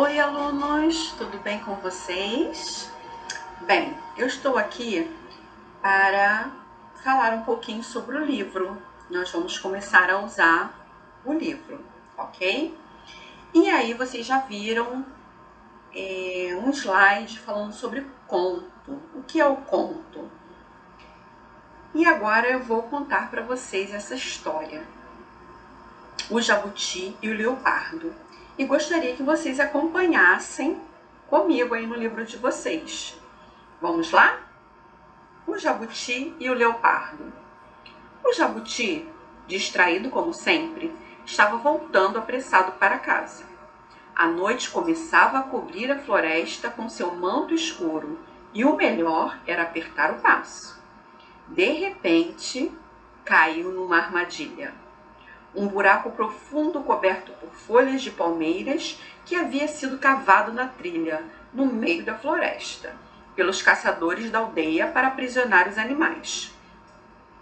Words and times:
Oi, 0.00 0.16
alunos, 0.20 1.10
tudo 1.18 1.38
bem 1.38 1.58
com 1.58 1.74
vocês? 1.74 2.88
Bem, 3.62 3.98
eu 4.16 4.28
estou 4.28 4.56
aqui 4.56 5.10
para 5.82 6.52
falar 7.02 7.32
um 7.34 7.42
pouquinho 7.42 7.82
sobre 7.82 8.16
o 8.16 8.24
livro. 8.24 8.80
Nós 9.10 9.28
vamos 9.32 9.58
começar 9.58 10.08
a 10.08 10.20
usar 10.20 10.72
o 11.24 11.32
livro, 11.32 11.84
ok? 12.16 12.78
E 13.52 13.68
aí, 13.68 13.92
vocês 13.92 14.24
já 14.24 14.38
viram 14.38 15.04
é, 15.92 16.56
um 16.64 16.70
slide 16.70 17.40
falando 17.40 17.72
sobre 17.72 18.06
conto. 18.28 19.02
O 19.16 19.24
que 19.26 19.40
é 19.40 19.46
o 19.48 19.56
conto? 19.56 20.30
E 21.92 22.06
agora 22.06 22.48
eu 22.48 22.62
vou 22.62 22.84
contar 22.84 23.32
para 23.32 23.42
vocês 23.42 23.92
essa 23.92 24.14
história. 24.14 24.86
O 26.30 26.40
jabuti 26.40 27.16
e 27.20 27.28
o 27.28 27.34
leopardo 27.36 28.14
e 28.58 28.64
gostaria 28.64 29.14
que 29.14 29.22
vocês 29.22 29.60
acompanhassem 29.60 30.80
comigo 31.28 31.74
aí 31.74 31.86
no 31.86 31.94
livro 31.94 32.24
de 32.24 32.36
vocês. 32.36 33.16
Vamos 33.80 34.10
lá? 34.10 34.40
O 35.46 35.56
jabuti 35.56 36.34
e 36.40 36.50
o 36.50 36.54
leopardo. 36.54 37.32
O 38.24 38.32
jabuti, 38.32 39.08
distraído 39.46 40.10
como 40.10 40.34
sempre, 40.34 40.92
estava 41.24 41.56
voltando 41.56 42.18
apressado 42.18 42.72
para 42.72 42.98
casa. 42.98 43.46
A 44.14 44.26
noite 44.26 44.70
começava 44.70 45.38
a 45.38 45.42
cobrir 45.44 45.92
a 45.92 45.98
floresta 45.98 46.68
com 46.68 46.88
seu 46.88 47.14
manto 47.14 47.54
escuro 47.54 48.18
e 48.52 48.64
o 48.64 48.74
melhor 48.74 49.38
era 49.46 49.62
apertar 49.62 50.10
o 50.10 50.18
passo. 50.18 50.82
De 51.46 51.70
repente, 51.70 52.72
caiu 53.24 53.70
numa 53.70 53.98
armadilha 53.98 54.74
um 55.54 55.66
buraco 55.66 56.10
profundo 56.10 56.80
coberto 56.80 57.32
por 57.32 57.50
folhas 57.50 58.02
de 58.02 58.10
palmeiras 58.10 59.00
que 59.24 59.34
havia 59.34 59.68
sido 59.68 59.98
cavado 59.98 60.52
na 60.52 60.66
trilha, 60.66 61.22
no 61.52 61.66
meio 61.66 62.04
da 62.04 62.14
floresta, 62.14 62.94
pelos 63.34 63.62
caçadores 63.62 64.30
da 64.30 64.40
aldeia 64.40 64.88
para 64.88 65.08
aprisionar 65.08 65.68
os 65.68 65.78
animais. 65.78 66.52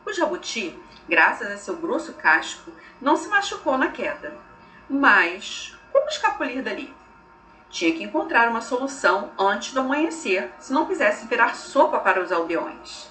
O 0.05 0.13
jabuti, 0.13 0.79
graças 1.09 1.51
a 1.51 1.57
seu 1.57 1.77
grosso 1.77 2.13
casco, 2.15 2.71
não 3.01 3.17
se 3.17 3.29
machucou 3.29 3.77
na 3.77 3.89
queda. 3.89 4.37
Mas 4.89 5.77
como 5.93 6.09
escapulir 6.09 6.63
dali? 6.63 6.95
Tinha 7.69 7.93
que 7.93 8.05
encontrar 8.05 8.49
uma 8.49 8.61
solução 8.61 9.33
antes 9.39 9.73
do 9.73 9.81
amanhecer, 9.81 10.53
se 10.59 10.73
não 10.73 10.87
quisesse 10.87 11.27
virar 11.27 11.57
sopa 11.57 11.99
para 11.99 12.23
os 12.23 12.31
aldeões. 12.31 13.11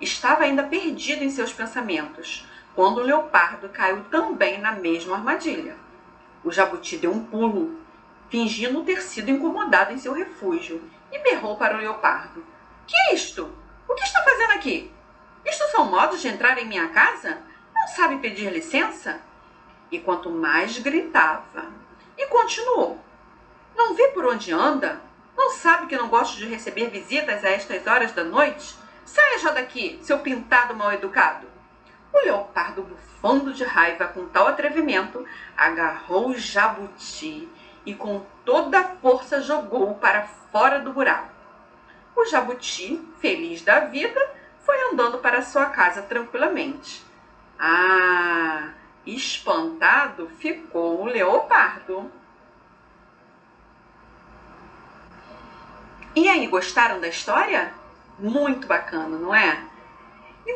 Estava 0.00 0.44
ainda 0.44 0.62
perdido 0.62 1.22
em 1.22 1.30
seus 1.30 1.52
pensamentos, 1.52 2.46
quando 2.74 2.98
o 2.98 3.02
leopardo 3.02 3.68
caiu 3.68 4.04
também 4.04 4.60
na 4.60 4.72
mesma 4.72 5.16
armadilha. 5.16 5.76
O 6.42 6.50
jabuti 6.50 6.96
deu 6.96 7.12
um 7.12 7.24
pulo, 7.24 7.78
fingindo 8.28 8.84
ter 8.84 9.00
sido 9.00 9.30
incomodado 9.30 9.92
em 9.92 9.98
seu 9.98 10.12
refúgio, 10.12 10.82
e 11.12 11.18
berrou 11.20 11.56
para 11.56 11.76
o 11.76 11.80
leopardo: 11.80 12.44
Que 12.86 12.96
é 12.96 13.14
isto? 13.14 13.50
O 13.88 13.94
que 13.94 14.04
está 14.04 14.22
fazendo 14.22 14.52
aqui? 14.52 14.92
Isto 15.44 15.64
são 15.70 15.90
modos 15.90 16.20
de 16.20 16.28
entrar 16.28 16.58
em 16.58 16.66
minha 16.66 16.88
casa? 16.88 17.38
Não 17.74 17.86
sabe 17.88 18.18
pedir 18.18 18.52
licença? 18.52 19.20
E 19.90 20.00
quanto 20.00 20.30
mais 20.30 20.78
gritava, 20.78 21.66
e 22.18 22.26
continuou: 22.26 22.98
Não 23.76 23.94
vê 23.94 24.08
por 24.08 24.26
onde 24.26 24.52
anda? 24.52 25.00
Não 25.36 25.50
sabe 25.50 25.86
que 25.86 25.96
não 25.96 26.08
gosto 26.08 26.36
de 26.38 26.46
receber 26.46 26.90
visitas 26.90 27.44
a 27.44 27.50
estas 27.50 27.86
horas 27.86 28.12
da 28.12 28.24
noite? 28.24 28.76
Saia 29.04 29.38
já 29.38 29.50
daqui, 29.50 29.98
seu 30.02 30.18
pintado 30.20 30.74
mal 30.74 30.92
educado! 30.92 31.46
O 32.14 32.24
leopardo, 32.24 32.82
bufando 32.82 33.52
de 33.52 33.64
raiva 33.64 34.06
com 34.06 34.28
tal 34.28 34.46
atrevimento, 34.46 35.26
agarrou 35.56 36.28
o 36.28 36.38
jabuti 36.38 37.48
e 37.84 37.92
com 37.92 38.24
toda 38.44 38.78
a 38.78 38.84
força 38.84 39.42
jogou-o 39.42 39.96
para 39.96 40.22
fora 40.22 40.78
do 40.78 40.92
buraco. 40.92 41.34
O 42.14 42.24
jabuti, 42.24 43.02
feliz 43.18 43.62
da 43.62 43.80
vida, 43.80 44.20
foi 44.60 44.80
andando 44.92 45.18
para 45.18 45.42
sua 45.42 45.66
casa 45.66 46.02
tranquilamente. 46.02 47.04
Ah, 47.58 48.70
espantado 49.04 50.28
ficou 50.38 51.02
o 51.02 51.06
leopardo. 51.06 52.10
E 56.14 56.28
aí, 56.28 56.46
gostaram 56.46 57.00
da 57.00 57.08
história? 57.08 57.74
Muito 58.20 58.68
bacana, 58.68 59.18
não 59.18 59.34
é? 59.34 59.73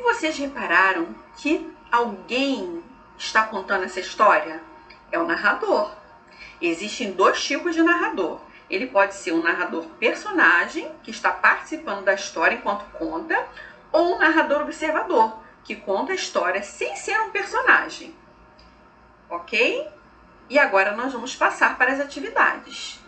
Vocês 0.09 0.39
repararam 0.39 1.15
que 1.37 1.71
alguém 1.93 2.83
está 3.19 3.43
contando 3.45 3.85
essa 3.85 4.01
história? 4.01 4.63
É 5.13 5.19
o 5.19 5.27
narrador. 5.27 5.95
Existem 6.63 7.13
dois 7.13 7.45
tipos 7.45 7.75
de 7.75 7.83
narrador. 7.83 8.41
Ele 8.71 8.87
pode 8.87 9.15
ser 9.15 9.33
um 9.33 9.43
narrador 9.43 9.85
personagem, 10.01 10.91
que 11.03 11.11
está 11.11 11.31
participando 11.31 12.05
da 12.05 12.15
história 12.15 12.57
enquanto 12.57 12.91
conta, 12.93 13.47
ou 13.93 14.15
um 14.15 14.19
narrador 14.19 14.63
observador, 14.63 15.41
que 15.63 15.77
conta 15.77 16.13
a 16.13 16.17
história 16.17 16.63
sem 16.63 16.97
ser 16.97 17.21
um 17.21 17.31
personagem. 17.31 18.15
Ok? 19.29 19.87
E 20.49 20.59
agora 20.59 20.97
nós 20.97 21.13
vamos 21.13 21.37
passar 21.37 21.77
para 21.77 21.93
as 21.93 22.01
atividades. 22.01 22.99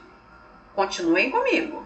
Continuem 0.75 1.31
comigo. 1.31 1.83